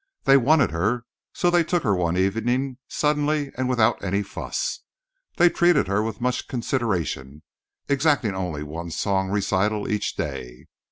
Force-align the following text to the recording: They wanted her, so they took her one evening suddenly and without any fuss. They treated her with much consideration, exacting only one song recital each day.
They 0.23 0.35
wanted 0.35 0.71
her, 0.71 1.05
so 1.31 1.51
they 1.51 1.63
took 1.63 1.83
her 1.83 1.93
one 1.95 2.17
evening 2.17 2.79
suddenly 2.87 3.51
and 3.55 3.69
without 3.69 4.03
any 4.03 4.23
fuss. 4.23 4.79
They 5.37 5.47
treated 5.47 5.87
her 5.87 6.01
with 6.01 6.19
much 6.19 6.47
consideration, 6.47 7.43
exacting 7.87 8.33
only 8.33 8.63
one 8.63 8.89
song 8.89 9.29
recital 9.29 9.87
each 9.87 10.15
day. 10.15 10.65